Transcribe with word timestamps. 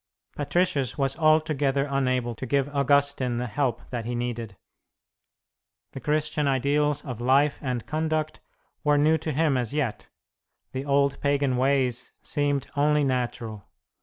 Patricius 0.35 0.97
was 0.97 1.15
altogether 1.15 1.85
unable 1.87 2.33
to 2.33 2.47
give 2.47 2.67
Augustine 2.75 3.37
the 3.37 3.45
help 3.45 3.87
that 3.91 4.03
he 4.05 4.15
needed. 4.15 4.57
The 5.91 5.99
Christian 5.99 6.47
ideals 6.47 7.05
of 7.05 7.21
life 7.21 7.59
and 7.61 7.85
conduct 7.85 8.39
were 8.83 8.97
new 8.97 9.19
to 9.19 9.31
him 9.31 9.57
as 9.57 9.75
yet; 9.75 10.09
the 10.71 10.85
old 10.85 11.21
pagan 11.21 11.55
ways 11.55 12.13
seemed 12.23 12.65
only 12.75 13.03
natural. 13.03 13.67